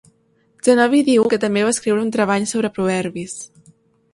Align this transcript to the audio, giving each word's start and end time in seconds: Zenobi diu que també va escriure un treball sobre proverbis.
Zenobi 0.67 1.01
diu 1.09 1.27
que 1.33 1.39
també 1.43 1.65
va 1.67 1.73
escriure 1.75 2.07
un 2.07 2.09
treball 2.17 2.49
sobre 2.53 2.73
proverbis. 2.79 3.37